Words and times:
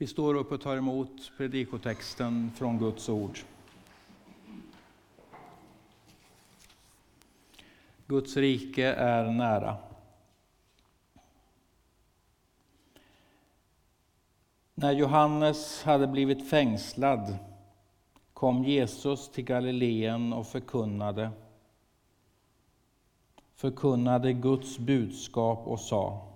Vi 0.00 0.06
står 0.06 0.34
upp 0.34 0.52
och 0.52 0.60
tar 0.60 0.76
emot 0.76 1.32
predikotexten 1.36 2.50
från 2.56 2.78
Guds 2.78 3.08
ord. 3.08 3.38
Guds 8.06 8.36
rike 8.36 8.92
är 8.92 9.24
nära. 9.30 9.76
När 14.74 14.92
Johannes 14.92 15.82
hade 15.82 16.06
blivit 16.06 16.50
fängslad 16.50 17.38
kom 18.32 18.64
Jesus 18.64 19.30
till 19.30 19.44
Galileen 19.44 20.32
och 20.32 20.46
förkunnade 20.46 21.30
förkunnade 23.54 24.32
Guds 24.32 24.78
budskap 24.78 25.66
och 25.66 25.80
sa 25.80 26.28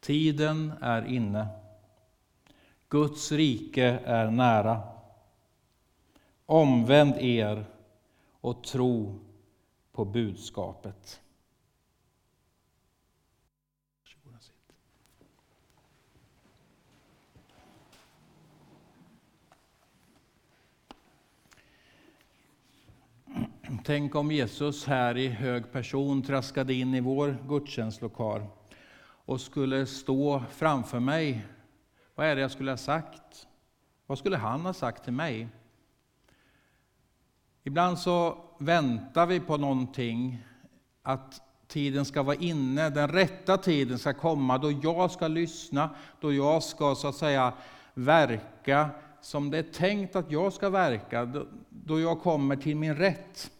Tiden 0.00 0.72
är 0.80 1.06
inne. 1.06 1.61
Guds 2.92 3.32
rike 3.32 3.84
är 4.04 4.30
nära. 4.30 4.80
Omvänd 6.46 7.14
er 7.18 7.64
och 8.40 8.64
tro 8.64 9.20
på 9.92 10.04
budskapet. 10.04 11.20
Tänk 23.84 24.14
om 24.14 24.32
Jesus 24.32 24.86
här 24.86 25.16
i 25.16 25.28
hög 25.28 25.72
person 25.72 26.22
traskade 26.22 26.74
in 26.74 26.94
i 26.94 27.00
vår 27.00 27.38
gudstjänstlokal 27.48 28.42
och 29.24 29.40
skulle 29.40 29.86
stå 29.86 30.42
framför 30.50 31.00
mig. 31.00 31.46
Vad 32.14 32.26
är 32.26 32.34
det 32.34 32.42
jag 32.42 32.50
skulle 32.50 32.70
ha 32.70 32.76
sagt? 32.76 33.46
Vad 34.06 34.18
skulle 34.18 34.36
han 34.36 34.60
ha 34.60 34.72
sagt 34.72 35.04
till 35.04 35.12
mig? 35.12 35.48
Ibland 37.62 37.98
så 37.98 38.44
väntar 38.58 39.26
vi 39.26 39.40
på 39.40 39.56
någonting, 39.56 40.44
att 41.02 41.40
tiden 41.66 42.04
ska 42.04 42.22
vara 42.22 42.36
inne, 42.36 42.90
den 42.90 43.08
rätta 43.08 43.58
tiden 43.58 43.98
ska 43.98 44.14
komma 44.14 44.58
då 44.58 44.70
jag 44.70 45.10
ska 45.10 45.28
lyssna, 45.28 45.90
då 46.20 46.32
jag 46.32 46.62
ska 46.62 46.94
så 46.94 47.08
att 47.08 47.16
säga 47.16 47.52
verka 47.94 48.90
som 49.20 49.50
det 49.50 49.58
är 49.58 49.62
tänkt 49.62 50.16
att 50.16 50.30
jag 50.30 50.52
ska 50.52 50.70
verka, 50.70 51.44
då 51.68 52.00
jag 52.00 52.20
kommer 52.20 52.56
till 52.56 52.76
min 52.76 52.96
rätt. 52.96 53.50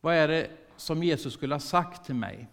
Vad 0.00 0.14
är 0.14 0.28
det 0.28 0.50
som 0.76 1.02
Jesus 1.02 1.34
skulle 1.34 1.54
ha 1.54 1.60
sagt 1.60 2.06
till 2.06 2.14
mig 2.14 2.48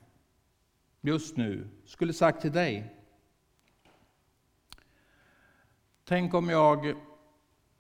just 1.02 1.38
nu, 1.38 1.68
skulle 1.86 2.14
sagt 2.14 2.42
till 2.42 2.52
dig? 2.52 2.96
Tänk 6.04 6.34
om 6.34 6.50
jag 6.50 6.96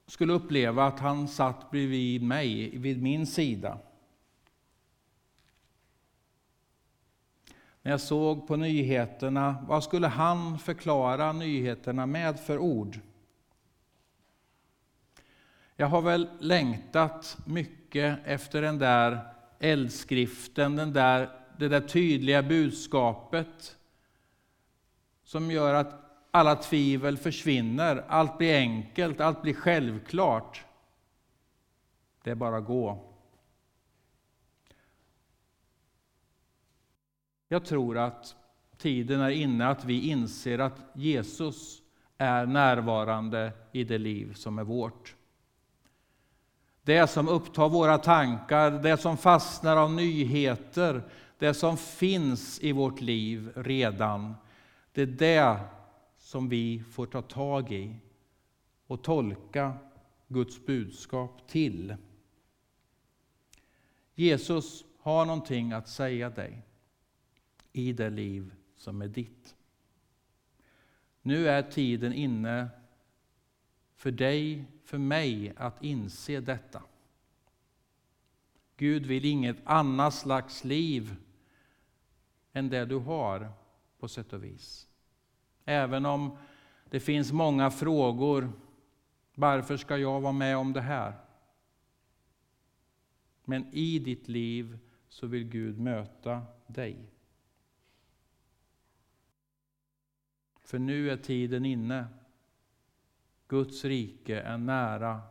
skulle 0.07 0.33
uppleva 0.33 0.85
att 0.85 0.99
han 0.99 1.27
satt 1.27 1.71
bredvid 1.71 2.23
mig, 2.23 2.77
vid 2.77 3.01
min 3.01 3.27
sida. 3.27 3.79
När 7.81 7.91
jag 7.91 8.01
såg 8.01 8.47
på 8.47 8.55
nyheterna, 8.55 9.65
vad 9.67 9.83
skulle 9.83 10.07
han 10.07 10.59
förklara 10.59 11.31
nyheterna 11.31 12.05
med 12.05 12.39
för 12.39 12.57
ord? 12.57 12.99
Jag 15.75 15.87
har 15.87 16.01
väl 16.01 16.29
längtat 16.39 17.37
mycket 17.45 18.19
efter 18.25 18.61
den 18.61 18.77
där 18.77 19.33
eldskriften, 19.59 20.75
den 20.75 20.93
där, 20.93 21.38
det 21.59 21.69
där 21.69 21.81
tydliga 21.81 22.43
budskapet 22.43 23.77
som 25.23 25.51
gör 25.51 25.73
att 25.73 25.93
alla 26.31 26.55
tvivel 26.55 27.17
försvinner, 27.17 28.05
allt 28.07 28.37
blir 28.37 28.57
enkelt, 28.57 29.19
allt 29.19 29.41
blir 29.41 29.53
självklart. 29.53 30.65
Det 32.23 32.31
är 32.31 32.35
bara 32.35 32.57
att 32.57 32.65
gå. 32.65 33.13
Jag 37.47 37.65
tror 37.65 37.97
att 37.97 38.35
tiden 38.77 39.21
är 39.21 39.29
inne 39.29 39.67
att 39.67 39.85
vi 39.85 40.09
inser 40.09 40.59
att 40.59 40.79
Jesus 40.93 41.81
är 42.17 42.45
närvarande 42.45 43.51
i 43.71 43.83
det 43.83 43.97
liv 43.97 44.33
som 44.33 44.59
är 44.59 44.63
vårt. 44.63 45.15
Det 46.81 47.07
som 47.07 47.27
upptar 47.27 47.69
våra 47.69 47.97
tankar, 47.97 48.71
det 48.71 48.97
som 48.97 49.17
fastnar 49.17 49.77
av 49.77 49.91
nyheter, 49.93 51.03
det 51.39 51.53
som 51.53 51.77
finns 51.77 52.59
i 52.59 52.71
vårt 52.71 53.01
liv 53.01 53.51
redan. 53.55 54.35
Det 54.91 55.01
är 55.01 55.05
det 55.05 55.59
som 56.17 56.49
vi 56.49 56.83
får 56.91 57.05
ta 57.05 57.21
tag 57.21 57.71
i 57.71 57.95
och 58.87 59.01
tolka 59.01 59.73
Guds 60.27 60.65
budskap 60.65 61.47
till. 61.47 61.95
Jesus 64.15 64.85
har 64.99 65.25
någonting 65.25 65.71
att 65.71 65.89
säga 65.89 66.29
dig 66.29 66.61
i 67.73 67.93
det 67.93 68.09
liv 68.09 68.53
som 68.75 69.01
är 69.01 69.07
ditt. 69.07 69.55
Nu 71.21 71.49
är 71.49 71.61
tiden 71.61 72.13
inne 72.13 72.69
för 73.95 74.11
dig, 74.11 74.65
för 74.83 74.97
mig, 74.97 75.53
att 75.57 75.83
inse 75.83 76.39
detta. 76.39 76.81
Gud 78.77 79.05
vill 79.05 79.25
inget 79.25 79.57
annat 79.63 80.13
slags 80.13 80.63
liv 80.63 81.15
än 82.53 82.69
det 82.69 82.85
du 82.85 82.95
har, 82.95 83.51
på 83.99 84.07
sätt 84.07 84.33
och 84.33 84.43
vis. 84.43 84.87
Även 85.65 86.05
om 86.05 86.37
det 86.89 86.99
finns 86.99 87.31
många 87.31 87.71
frågor. 87.71 88.51
Varför 89.35 89.77
ska 89.77 89.97
jag 89.97 90.21
vara 90.21 90.33
med 90.33 90.57
om 90.57 90.73
det 90.73 90.81
här? 90.81 91.13
Men 93.43 93.73
i 93.73 93.99
ditt 93.99 94.27
liv 94.27 94.79
så 95.09 95.27
vill 95.27 95.43
Gud 95.43 95.79
möta 95.79 96.45
dig. 96.67 97.11
För 100.59 100.79
nu 100.79 101.11
är 101.11 101.17
tiden 101.17 101.65
inne. 101.65 102.07
Guds 103.47 103.85
rike 103.85 104.41
är 104.41 104.57
nära 104.57 105.21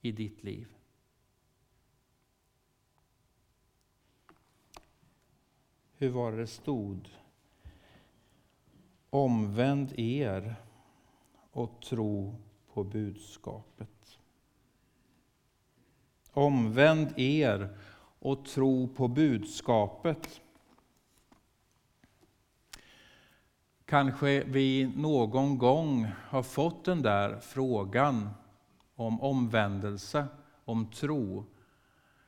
i 0.00 0.12
ditt 0.12 0.44
liv. 0.44 0.75
Hur 5.98 6.10
var 6.10 6.32
det 6.32 6.38
det 6.38 6.46
stod? 6.46 7.08
Omvänd 9.10 9.98
er 9.98 10.54
och 11.50 11.80
tro 11.80 12.36
på 12.72 12.84
budskapet. 12.84 14.18
Omvänd 16.32 17.18
er 17.18 17.78
och 18.18 18.44
tro 18.44 18.88
på 18.88 19.08
budskapet. 19.08 20.40
Kanske 23.84 24.44
vi 24.44 24.92
någon 24.96 25.58
gång 25.58 26.06
har 26.28 26.42
fått 26.42 26.84
den 26.84 27.02
där 27.02 27.40
frågan 27.40 28.28
om 28.94 29.20
omvändelse, 29.20 30.26
om 30.64 30.90
tro. 30.90 31.44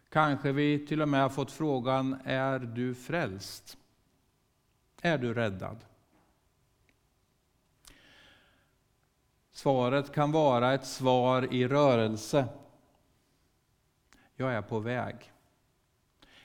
Kanske 0.08 0.52
vi 0.52 0.86
till 0.86 1.02
och 1.02 1.08
med 1.08 1.22
har 1.22 1.28
fått 1.28 1.52
frågan, 1.52 2.20
är 2.24 2.58
du 2.58 2.94
frälst? 2.94 3.78
Är 5.02 5.18
du 5.18 5.34
räddad? 5.34 5.84
Svaret 9.52 10.12
kan 10.12 10.32
vara 10.32 10.74
ett 10.74 10.86
svar 10.86 11.54
i 11.54 11.68
rörelse. 11.68 12.48
Jag 14.36 14.54
är 14.54 14.62
på 14.62 14.78
väg. 14.78 15.32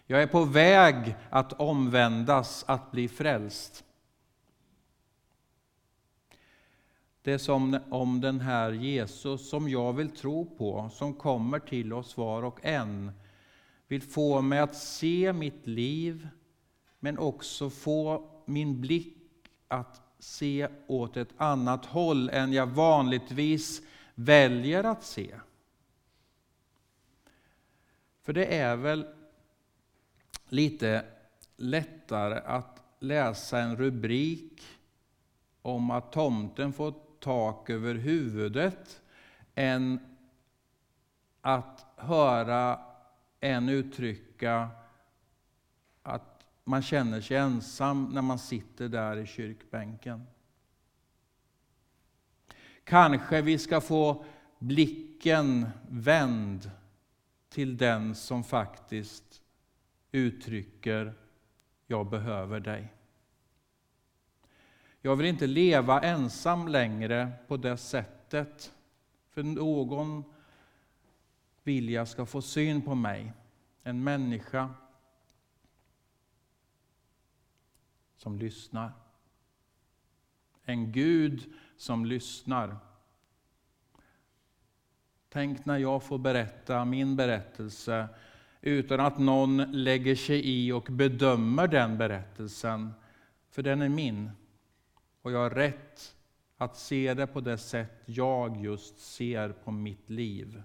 Jag 0.06 0.22
är 0.22 0.28
på 0.28 0.44
väg 0.44 1.16
att 1.30 1.53
omvändas, 1.53 2.66
att 2.68 2.91
bli 2.91 3.07
frälst. 3.07 3.84
Det 7.21 7.33
är 7.33 7.38
som 7.38 7.80
om 7.89 8.21
den 8.21 8.39
här 8.39 8.71
Jesus, 8.71 9.50
som 9.50 9.69
jag 9.69 9.94
vill 9.94 10.09
tro 10.09 10.45
på, 10.57 10.89
som 10.94 11.13
kommer 11.13 11.59
till 11.59 11.94
oss 11.94 12.18
var 12.18 12.44
och 12.44 12.59
en, 12.63 13.12
vill 13.94 14.01
få 14.01 14.42
mig 14.42 14.60
att 14.60 14.75
se 14.75 15.34
mitt 15.34 15.68
liv, 15.68 16.28
men 17.00 17.18
också 17.18 17.69
få 17.69 18.30
min 18.45 18.81
blick 18.81 19.18
att 19.68 20.01
se 20.19 20.68
åt 20.88 21.18
ett 21.18 21.34
annat 21.38 21.86
håll 21.86 22.30
än 22.30 22.54
jag 22.54 22.68
vanligtvis 22.68 23.81
väljer 24.16 24.84
att 24.84 25.04
se. 25.04 25.40
För 28.22 28.34
det 28.34 28.57
är 28.57 28.75
väl 28.75 29.06
lite 30.48 31.06
lättare 31.57 32.40
att 32.45 32.84
läsa 33.00 33.60
en 33.60 33.78
rubrik 33.78 34.62
om 35.62 35.92
att 35.92 36.12
tomten 36.12 36.74
får 36.74 36.94
tak 37.19 37.69
över 37.69 37.95
huvudet 37.95 39.01
än 39.56 40.00
att 41.42 41.86
höra 41.98 42.93
än 43.44 43.69
uttrycka 43.69 44.69
att 46.04 46.45
man 46.63 46.81
känner 46.81 47.22
sig 47.22 47.38
ensam 47.38 48.10
när 48.13 48.22
man 48.22 48.40
sitter 48.40 48.90
där 48.90 49.18
i 49.18 49.25
kyrkbänken. 49.25 50.28
Kanske 52.84 53.42
vi 53.42 53.57
ska 53.57 53.81
få 53.81 54.25
blicken 54.60 55.69
vänd 55.90 56.72
till 57.50 57.78
den 57.78 58.16
som 58.16 58.44
faktiskt 58.44 59.42
uttrycker 60.12 61.13
jag 61.88 62.10
behöver 62.10 62.60
dig. 62.60 62.94
Jag 65.01 65.16
vill 65.16 65.28
inte 65.28 65.48
leva 65.48 66.01
ensam 66.01 66.68
längre 66.68 67.31
på 67.48 67.57
det 67.57 67.78
sättet. 67.78 68.74
För 69.30 69.44
någon 69.44 70.32
vill 71.63 71.89
jag 71.89 72.07
ska 72.07 72.25
få 72.25 72.42
syn 72.42 72.81
på 72.81 72.95
mig. 72.95 73.33
En 73.83 74.04
människa 74.04 74.69
som 78.15 78.38
lyssnar. 78.38 78.92
En 80.63 80.92
Gud 80.92 81.54
som 81.77 82.06
lyssnar. 82.06 82.77
Tänk 85.30 85.65
när 85.65 85.77
jag 85.77 86.04
får 86.04 86.18
berätta 86.18 86.86
min 86.86 87.15
berättelse 87.15 88.07
utan 88.62 89.00
att 89.00 89.19
någon 89.19 89.57
lägger 89.57 90.16
sig 90.16 90.42
i 90.45 90.71
och 90.71 90.88
bedömer 90.92 91.68
den 91.68 91.98
berättelsen, 91.98 92.94
för 93.50 93.63
den 93.63 93.81
är 93.81 93.89
min. 93.89 94.31
Och 95.21 95.31
jag 95.31 95.39
har 95.39 95.50
rätt 95.50 96.16
att 96.57 96.77
se 96.77 97.13
det 97.13 97.27
på 97.27 97.42
det 97.42 97.57
sätt 97.57 98.04
jag 98.06 98.63
just 98.63 99.00
ser 99.00 99.50
på 99.50 99.71
mitt 99.71 100.09
liv. 100.09 100.63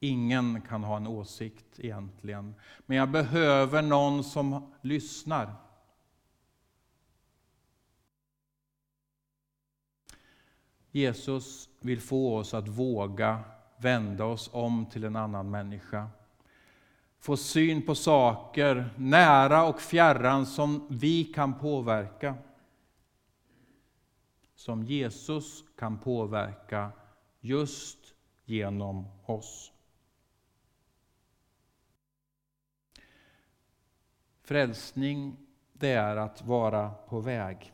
Ingen 0.00 0.60
kan 0.60 0.84
ha 0.84 0.96
en 0.96 1.06
åsikt 1.06 1.80
egentligen, 1.80 2.54
men 2.86 2.96
jag 2.96 3.10
behöver 3.10 3.82
någon 3.82 4.24
som 4.24 4.72
lyssnar. 4.82 5.54
Jesus 10.90 11.68
vill 11.80 12.00
få 12.00 12.36
oss 12.36 12.54
att 12.54 12.68
våga 12.68 13.40
vända 13.76 14.24
oss 14.24 14.50
om 14.52 14.86
till 14.86 15.04
en 15.04 15.16
annan 15.16 15.50
människa. 15.50 16.08
Få 17.18 17.36
syn 17.36 17.86
på 17.86 17.94
saker, 17.94 18.90
nära 18.96 19.64
och 19.64 19.80
fjärran, 19.80 20.46
som 20.46 20.86
vi 20.90 21.24
kan 21.24 21.58
påverka. 21.58 22.34
Som 24.54 24.84
Jesus 24.84 25.64
kan 25.78 25.98
påverka 25.98 26.90
just 27.40 27.98
genom 28.44 29.06
oss. 29.26 29.72
Frälsning, 34.48 35.36
det 35.72 35.88
är 35.92 36.16
att 36.16 36.42
vara 36.42 36.90
på 36.90 37.20
väg 37.20 37.72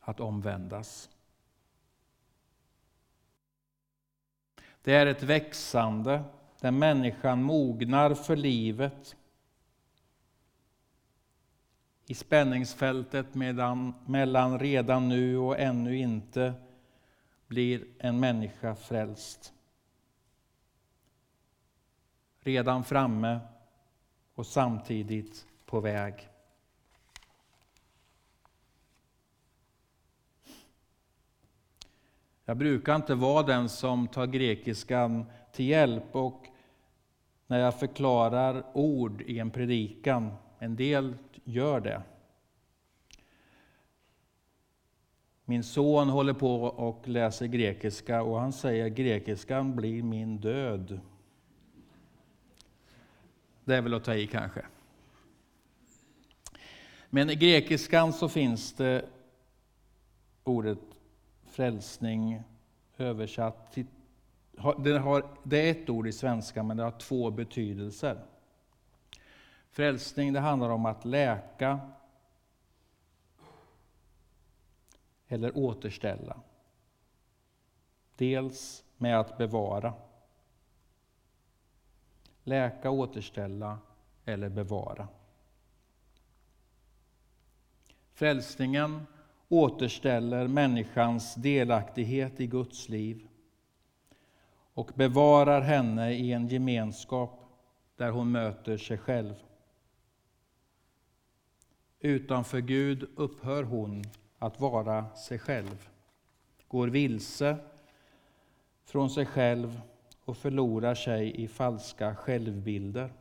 att 0.00 0.20
omvändas. 0.20 1.10
Det 4.82 4.94
är 4.94 5.06
ett 5.06 5.22
växande 5.22 6.24
där 6.60 6.70
människan 6.70 7.42
mognar 7.42 8.14
för 8.14 8.36
livet. 8.36 9.16
I 12.06 12.14
spänningsfältet 12.14 13.34
medan, 13.34 13.94
mellan 14.06 14.58
redan 14.58 15.08
nu 15.08 15.38
och 15.38 15.58
ännu 15.58 15.96
inte 15.96 16.54
blir 17.46 17.86
en 17.98 18.20
människa 18.20 18.74
frälst. 18.74 19.52
Redan 22.40 22.84
framme 22.84 23.40
och 24.38 24.46
samtidigt 24.46 25.46
på 25.66 25.80
väg. 25.80 26.28
Jag 32.44 32.56
brukar 32.56 32.96
inte 32.96 33.14
vara 33.14 33.42
den 33.42 33.68
som 33.68 34.08
tar 34.08 34.26
grekiskan 34.26 35.24
till 35.52 35.66
hjälp 35.66 36.16
och 36.16 36.46
när 37.46 37.58
jag 37.58 37.80
förklarar 37.80 38.64
ord 38.74 39.22
i 39.22 39.38
en 39.38 39.50
predikan. 39.50 40.32
En 40.58 40.76
del 40.76 41.16
gör 41.44 41.80
det. 41.80 42.02
Min 45.44 45.64
son 45.64 46.08
håller 46.08 46.32
på 46.32 46.62
och 46.62 47.08
läser 47.08 47.46
grekiska 47.46 48.22
och 48.22 48.40
han 48.40 48.52
säger 48.52 48.88
grekiskan 48.88 49.76
blir 49.76 50.02
min 50.02 50.38
död. 50.38 51.00
Det 53.68 53.76
är 53.76 53.82
väl 53.82 53.94
att 53.94 54.04
ta 54.04 54.14
i 54.14 54.26
kanske. 54.26 54.66
Men 57.10 57.30
i 57.30 57.34
grekiskan 57.34 58.12
så 58.12 58.28
finns 58.28 58.72
det 58.72 59.04
ordet 60.44 60.78
frälsning 61.46 62.42
översatt 62.96 63.72
till 63.72 63.86
det, 64.78 64.98
har, 64.98 65.26
det 65.42 65.68
är 65.68 65.70
ett 65.70 65.88
ord 65.88 66.06
i 66.06 66.12
svenska, 66.12 66.62
men 66.62 66.76
det 66.76 66.82
har 66.82 66.90
två 66.90 67.30
betydelser. 67.30 68.20
Frälsning 69.70 70.32
det 70.32 70.40
handlar 70.40 70.70
om 70.70 70.86
att 70.86 71.04
läka 71.04 71.80
eller 75.28 75.58
återställa. 75.58 76.40
Dels 78.16 78.84
med 78.96 79.20
att 79.20 79.38
bevara. 79.38 79.92
Läka, 82.48 82.90
återställa 82.90 83.78
eller 84.24 84.48
bevara. 84.48 85.08
Frälsningen 88.12 89.06
återställer 89.48 90.48
människans 90.48 91.34
delaktighet 91.34 92.40
i 92.40 92.46
Guds 92.46 92.88
liv 92.88 93.28
och 94.74 94.90
bevarar 94.94 95.60
henne 95.60 96.12
i 96.12 96.32
en 96.32 96.48
gemenskap 96.48 97.44
där 97.96 98.10
hon 98.10 98.32
möter 98.32 98.76
sig 98.76 98.98
själv. 98.98 99.34
Utanför 102.00 102.60
Gud 102.60 103.08
upphör 103.16 103.62
hon 103.62 104.04
att 104.38 104.60
vara 104.60 105.14
sig 105.14 105.38
själv, 105.38 105.88
går 106.68 106.88
vilse 106.88 107.56
från 108.84 109.10
sig 109.10 109.26
själv 109.26 109.80
och 110.28 110.36
förlorar 110.36 110.94
sig 110.94 111.42
i 111.42 111.48
falska 111.48 112.16
självbilder. 112.16 113.12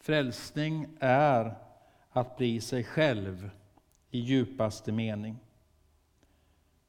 Frälsning 0.00 0.86
är 1.00 1.54
att 2.10 2.36
bli 2.36 2.60
sig 2.60 2.84
själv 2.84 3.50
i 4.10 4.18
djupaste 4.18 4.92
mening. 4.92 5.38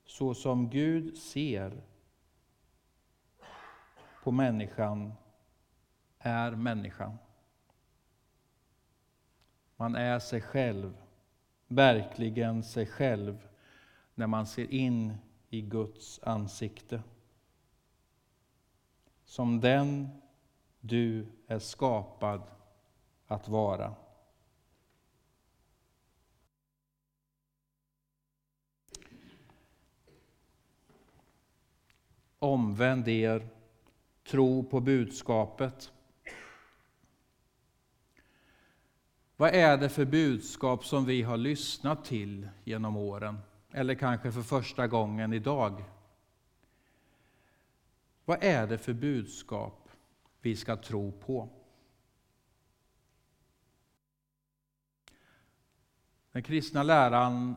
Så 0.06 0.34
som 0.34 0.70
Gud 0.70 1.18
ser 1.18 1.82
på 4.24 4.32
människan 4.32 5.14
är 6.20 6.52
människan. 6.52 7.18
Man 9.76 9.96
är 9.96 10.20
sig 10.20 10.42
själv, 10.42 10.98
verkligen 11.68 12.64
sig 12.64 12.86
själv, 12.86 13.48
när 14.16 14.28
man 14.28 14.48
ser 14.48 14.74
in 14.74 15.18
i 15.50 15.62
Guds 15.62 16.20
ansikte. 16.24 17.02
Som 19.30 19.60
den 19.62 20.10
du 20.80 21.28
är 21.48 21.60
skapad 21.60 22.42
att 23.28 23.48
vara. 23.48 23.96
Omvänd 32.40 33.08
er, 33.08 33.50
tro 34.24 34.64
på 34.64 34.80
budskapet. 34.80 35.92
Vad 39.36 39.50
är 39.50 39.78
det 39.78 39.90
för 39.90 40.06
budskap 40.06 40.86
som 40.86 41.06
vi 41.06 41.22
har 41.22 41.38
lyssnat 41.38 42.06
till 42.06 42.50
genom 42.64 42.98
åren? 42.98 43.40
Eller 43.72 43.96
kanske 43.96 44.32
för 44.32 44.42
första 44.42 44.88
gången 44.88 45.34
idag? 45.34 45.84
Vad 48.30 48.44
är 48.44 48.68
det 48.68 48.78
för 48.78 48.94
budskap 48.94 49.90
vi 50.42 50.56
ska 50.56 50.76
tro 50.76 51.12
på? 51.12 51.50
Den 56.32 56.44
kristna 56.44 56.84
läran 56.84 57.56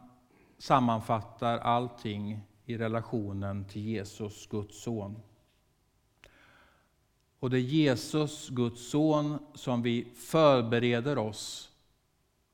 sammanfattar 0.58 1.58
allting 1.58 2.40
i 2.64 2.78
relationen 2.78 3.64
till 3.64 3.82
Jesus, 3.82 4.46
Guds 4.46 4.82
son. 4.82 5.22
Och 7.38 7.50
det 7.50 7.58
är 7.58 7.60
Jesus, 7.60 8.48
Guds 8.48 8.90
son, 8.90 9.38
som 9.54 9.82
vi 9.82 10.04
förbereder 10.14 11.18
oss 11.18 11.72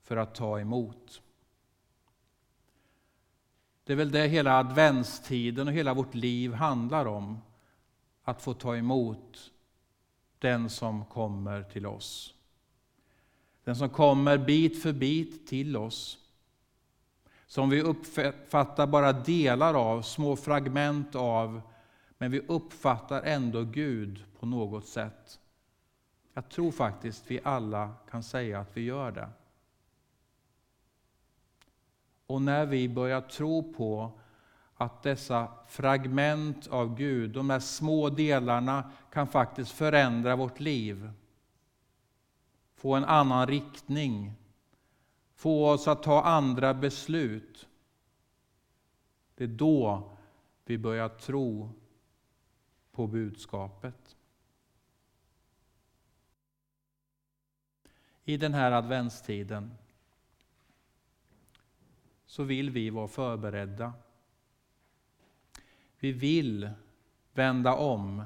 för 0.02 0.16
att 0.16 0.34
ta 0.34 0.60
emot. 0.60 1.22
Det 3.84 3.92
är 3.92 3.96
väl 3.96 4.10
det 4.10 4.28
hela 4.28 4.58
adventstiden 4.58 5.68
och 5.68 5.74
hela 5.74 5.94
vårt 5.94 6.14
liv 6.14 6.52
handlar 6.52 7.06
om. 7.06 7.40
Att 8.28 8.42
få 8.42 8.54
ta 8.54 8.76
emot 8.76 9.52
den 10.38 10.70
som 10.70 11.04
kommer 11.04 11.62
till 11.62 11.86
oss. 11.86 12.34
Den 13.64 13.76
som 13.76 13.88
kommer 13.88 14.38
bit 14.38 14.82
för 14.82 14.92
bit 14.92 15.46
till 15.46 15.76
oss. 15.76 16.18
Som 17.46 17.70
vi 17.70 17.82
uppfattar 17.82 18.86
bara 18.86 19.12
delar 19.12 19.74
av, 19.74 20.02
små 20.02 20.36
fragment 20.36 21.14
av, 21.14 21.60
men 22.18 22.30
vi 22.30 22.40
uppfattar 22.40 23.22
ändå 23.22 23.64
Gud 23.64 24.24
på 24.38 24.46
något 24.46 24.86
sätt. 24.86 25.40
Jag 26.34 26.48
tror 26.48 26.70
faktiskt 26.70 27.30
vi 27.30 27.40
alla 27.44 27.94
kan 28.10 28.22
säga 28.22 28.60
att 28.60 28.76
vi 28.76 28.82
gör 28.82 29.12
det. 29.12 29.28
Och 32.26 32.42
när 32.42 32.66
vi 32.66 32.88
börjar 32.88 33.20
tro 33.20 33.72
på 33.72 34.12
att 34.80 35.02
dessa 35.02 35.48
fragment 35.68 36.66
av 36.66 36.96
Gud, 36.96 37.30
de 37.30 37.50
här 37.50 37.60
små 37.60 38.10
delarna, 38.10 38.90
kan 39.12 39.26
faktiskt 39.26 39.72
förändra 39.72 40.36
vårt 40.36 40.60
liv. 40.60 41.10
Få 42.74 42.94
en 42.94 43.04
annan 43.04 43.46
riktning. 43.46 44.32
Få 45.34 45.70
oss 45.70 45.88
att 45.88 46.02
ta 46.02 46.22
andra 46.22 46.74
beslut. 46.74 47.68
Det 49.34 49.44
är 49.44 49.48
då 49.48 50.10
vi 50.64 50.78
börjar 50.78 51.08
tro 51.08 51.70
på 52.92 53.06
budskapet. 53.06 54.16
I 58.24 58.36
den 58.36 58.54
här 58.54 58.72
adventstiden 58.72 59.78
så 62.26 62.42
vill 62.42 62.70
vi 62.70 62.90
vara 62.90 63.08
förberedda. 63.08 63.92
Vi 65.98 66.12
vill 66.12 66.70
vända 67.32 67.74
om. 67.74 68.24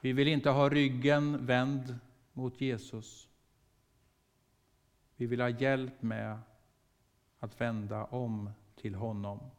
Vi 0.00 0.12
vill 0.12 0.28
inte 0.28 0.50
ha 0.50 0.68
ryggen 0.68 1.46
vänd 1.46 1.98
mot 2.32 2.60
Jesus. 2.60 3.28
Vi 5.16 5.26
vill 5.26 5.40
ha 5.40 5.48
hjälp 5.48 6.02
med 6.02 6.38
att 7.38 7.60
vända 7.60 8.04
om 8.04 8.50
till 8.76 8.94
honom. 8.94 9.50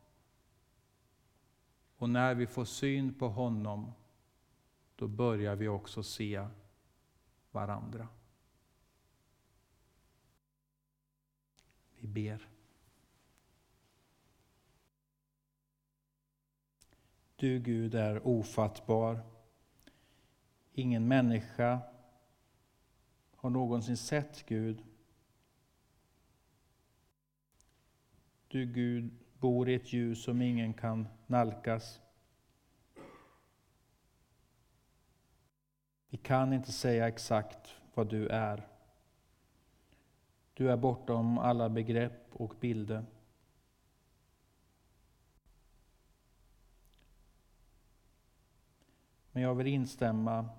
Och 1.97 2.09
när 2.09 2.35
vi 2.35 2.47
får 2.47 2.65
syn 2.65 3.13
på 3.13 3.29
honom, 3.29 3.93
då 4.95 5.07
börjar 5.07 5.55
vi 5.55 5.67
också 5.67 6.03
se 6.03 6.47
varandra. 7.51 8.07
Vi 11.95 12.07
ber. 12.07 12.47
Du 17.39 17.59
Gud 17.59 17.95
är 17.95 18.27
ofattbar. 18.27 19.19
Ingen 20.73 21.07
människa 21.07 21.79
har 23.35 23.49
någonsin 23.49 23.97
sett 23.97 24.45
Gud. 24.45 24.83
Du 28.47 28.65
Gud 28.65 29.11
bor 29.37 29.69
i 29.69 29.73
ett 29.73 29.93
ljus 29.93 30.23
som 30.23 30.41
ingen 30.41 30.73
kan 30.73 31.07
nalkas. 31.27 32.01
Vi 36.09 36.17
kan 36.17 36.53
inte 36.53 36.71
säga 36.71 37.07
exakt 37.07 37.75
vad 37.93 38.09
du 38.09 38.27
är. 38.27 38.67
Du 40.53 40.71
är 40.71 40.77
bortom 40.77 41.37
alla 41.37 41.69
begrepp 41.69 42.27
och 42.31 42.55
bilder. 42.59 43.05
Men 49.39 49.43
jag 49.43 49.55
vill 49.55 49.67
instämma 49.67 50.49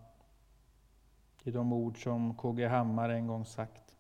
i 1.43 1.51
de 1.51 1.73
ord 1.73 2.03
som 2.03 2.35
KG 2.35 2.67
Hammar 2.67 3.09
en 3.09 3.27
gång 3.27 3.45
sagt. 3.45 3.97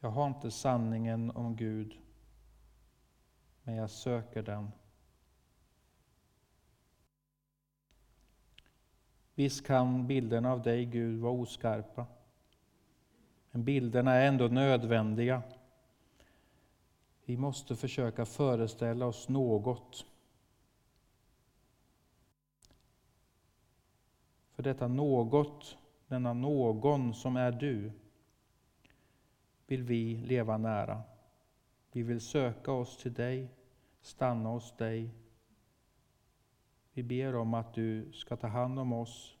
Jag 0.00 0.10
har 0.10 0.26
inte 0.26 0.50
sanningen 0.50 1.30
om 1.30 1.56
Gud, 1.56 1.98
men 3.62 3.74
jag 3.74 3.90
söker 3.90 4.42
den. 4.42 4.70
Visst 9.34 9.66
kan 9.66 10.06
bilderna 10.06 10.52
av 10.52 10.62
dig, 10.62 10.84
Gud, 10.84 11.20
vara 11.20 11.32
oskarpa. 11.32 12.06
Men 13.50 13.64
bilderna 13.64 14.14
är 14.14 14.28
ändå 14.28 14.48
nödvändiga. 14.48 15.42
Vi 17.24 17.36
måste 17.36 17.76
försöka 17.76 18.26
föreställa 18.26 19.06
oss 19.06 19.28
något 19.28 20.06
För 24.56 24.62
detta 24.62 24.88
något, 24.88 25.78
denna 26.08 26.32
någon 26.32 27.14
som 27.14 27.36
är 27.36 27.52
du, 27.52 27.92
vill 29.66 29.82
vi 29.82 30.16
leva 30.16 30.58
nära. 30.58 31.02
Vi 31.92 32.02
vill 32.02 32.20
söka 32.20 32.72
oss 32.72 32.96
till 32.96 33.14
dig, 33.14 33.50
stanna 34.00 34.48
hos 34.48 34.76
dig. 34.76 35.10
Vi 36.92 37.02
ber 37.02 37.34
om 37.34 37.54
att 37.54 37.74
du 37.74 38.12
ska 38.12 38.36
ta 38.36 38.46
hand 38.46 38.78
om 38.78 38.92
oss 38.92 39.36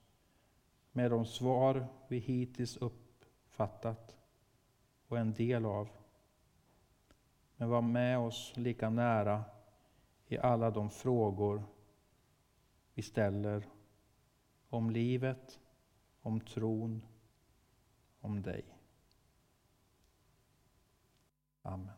med 0.92 1.10
de 1.10 1.26
svar 1.26 1.86
vi 2.08 2.18
hittills 2.18 2.76
uppfattat 2.76 4.16
och 5.08 5.18
en 5.18 5.34
del 5.34 5.66
av. 5.66 5.88
Men 7.56 7.68
var 7.68 7.82
med 7.82 8.18
oss 8.18 8.52
lika 8.56 8.90
nära 8.90 9.44
i 10.26 10.38
alla 10.38 10.70
de 10.70 10.90
frågor 10.90 11.62
vi 12.94 13.02
ställer 13.02 13.66
om 14.70 14.90
livet, 14.90 15.60
om 16.22 16.40
tron, 16.40 17.02
om 18.20 18.42
dig. 18.42 18.64
Amen. 21.62 21.95